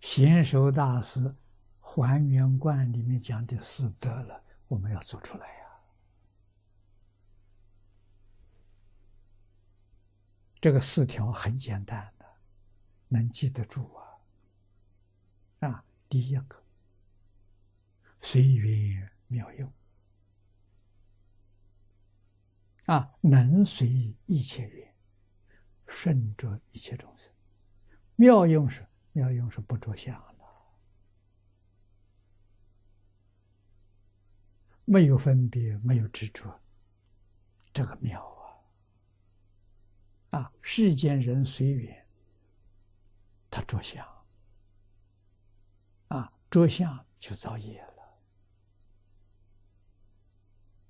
[0.00, 1.34] 贤首大师
[1.80, 5.66] 还原观里面讲的四德了，我们要做出来呀。
[10.60, 12.26] 这个四条很简单的，
[13.08, 15.68] 能记得住啊。
[15.68, 16.62] 啊，第一个，
[18.20, 19.72] 随缘妙用。
[22.86, 24.94] 啊，能随一切缘，
[25.86, 27.32] 顺着一切众生。
[28.16, 28.86] 妙用是
[29.16, 30.44] 妙用是不着相的，
[34.84, 36.60] 没有分别，没有执着，
[37.72, 38.22] 这个妙
[40.30, 40.38] 啊！
[40.40, 42.06] 啊，世间人随缘，
[43.50, 44.06] 他着相，
[46.08, 48.18] 啊，着相就造业了，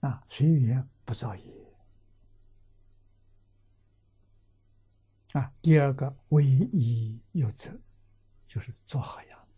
[0.09, 1.55] 啊，随缘不造业。
[5.35, 7.79] 啊，第二个唯一有责，
[8.47, 9.55] 就是做好样子，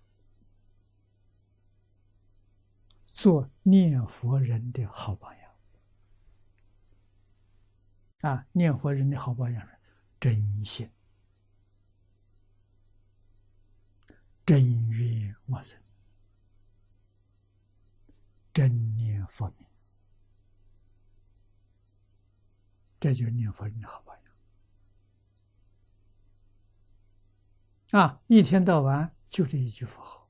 [3.13, 5.55] 做念佛人的好榜样。
[8.23, 9.79] 啊，念佛人的好榜样是
[10.19, 10.91] 真心、
[14.45, 15.81] 真愿往生、
[18.53, 19.69] 真念佛名，
[22.99, 24.28] 这就是念佛人的好榜样。
[27.93, 30.29] 啊，一天到晚就这一句佛号，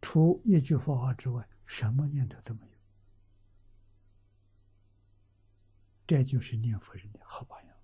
[0.00, 2.78] 除一句佛号之外，什么念头都没有。
[6.06, 7.76] 这就是念佛人的好榜样。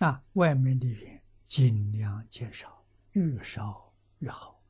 [0.00, 4.61] 啊，外面的人尽量减少，越少越好。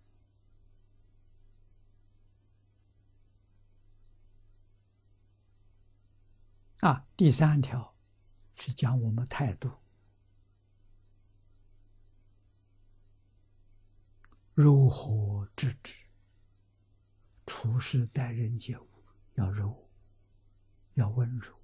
[6.83, 7.95] 啊，第三条
[8.57, 9.71] 是讲我们态度，
[14.53, 15.95] 如何制止？
[17.47, 18.89] 处事待人接物
[19.35, 19.89] 要柔，
[20.95, 21.55] 要温柔，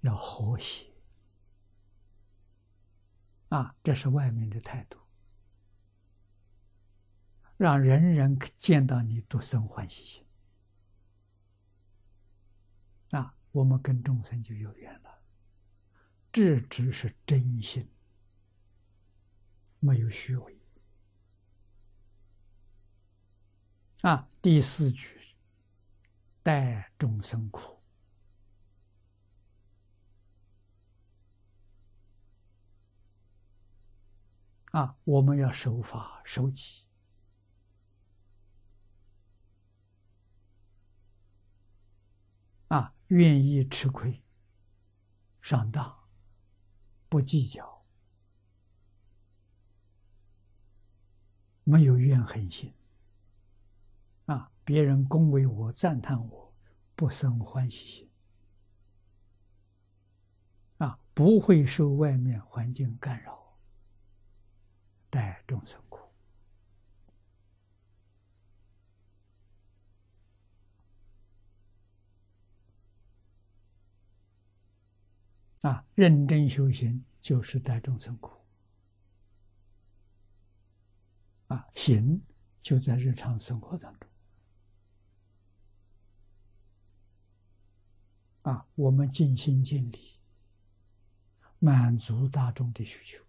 [0.00, 0.92] 要和谐。
[3.50, 4.98] 啊，这是外面的态度，
[7.56, 10.23] 让人人见到你都生欢喜心。
[13.54, 15.22] 我们跟众生就有缘了，
[16.32, 17.88] 这只是真心，
[19.78, 20.60] 没有虚伪。
[24.02, 25.16] 啊，第四句
[26.42, 27.80] 待众生苦，
[34.72, 36.83] 啊，我们要守法守己。
[43.14, 44.24] 愿意吃亏、
[45.40, 46.08] 上当，
[47.08, 47.86] 不计较，
[51.62, 52.74] 没有怨恨心。
[54.26, 56.56] 啊，别人恭维我、赞叹我，
[56.96, 58.10] 不生欢喜心。
[60.78, 63.60] 啊，不会受外面环境干扰，
[65.08, 65.80] 待众生
[75.64, 78.38] 啊，认真修行就是带众生苦。
[81.46, 82.22] 啊，行
[82.60, 84.10] 就在日常生活当中。
[88.42, 90.18] 啊，我们尽心尽力，
[91.58, 93.24] 满足大众的需求。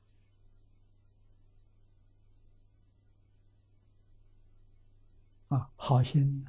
[5.56, 6.46] 啊，好心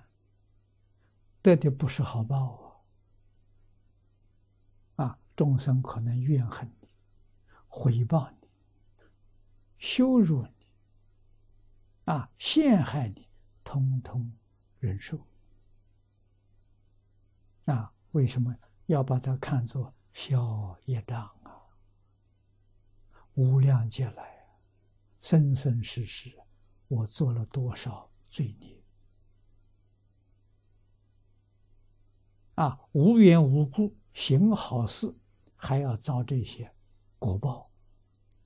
[1.43, 2.66] 得的不是好报啊。
[5.37, 6.89] 众生可能怨恨你、
[7.69, 8.49] 回报你、
[9.77, 10.67] 羞辱你、
[12.07, 13.29] 啊陷害你，
[13.63, 14.33] 通通
[14.79, 15.21] 忍受。
[17.67, 18.57] 啊，为什么
[18.87, 21.61] 要把它看作消业障啊？
[23.35, 24.47] 无量劫来，
[25.21, 26.33] 生生世世，
[26.89, 28.83] 我做了多少罪孽？
[32.55, 35.15] 啊，无缘无故行好事。
[35.57, 36.73] 还要遭这些
[37.19, 37.71] 果报，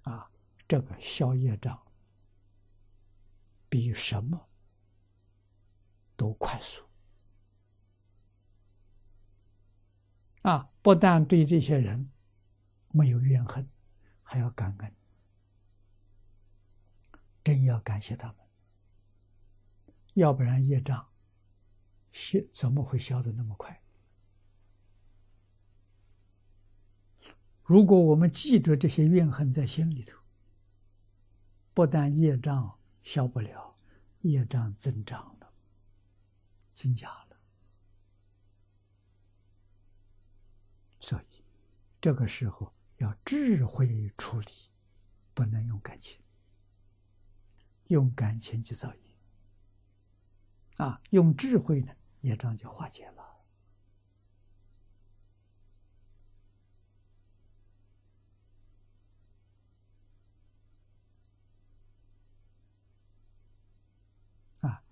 [0.02, 0.30] 啊，
[0.66, 1.80] 这个消业障
[3.68, 4.48] 比什么
[6.16, 6.82] 都快速
[10.42, 10.70] 啊！
[10.82, 12.10] 不但对这些人
[12.88, 13.68] 没有怨恨，
[14.22, 14.94] 还要感恩，
[17.44, 18.36] 真要感谢他们，
[20.14, 21.10] 要不然业障
[22.12, 23.82] 消怎么会消的那么快？
[27.70, 30.19] 如果我们记着这些怨恨在心里头，
[31.72, 33.76] 不但业障消不了，
[34.22, 35.52] 业障增长了，
[36.72, 37.37] 增加了。
[40.99, 41.44] 所以，
[42.00, 44.50] 这个时候要智慧处理，
[45.32, 46.20] 不能用感情。
[47.87, 49.16] 用感情去造业，
[50.78, 53.29] 啊，用智慧呢，业障就化解了。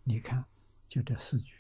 [0.09, 0.43] 你看，
[0.89, 1.55] 就这四句。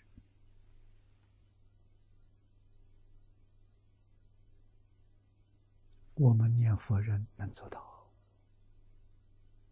[6.14, 7.97] 我们念佛人能做到。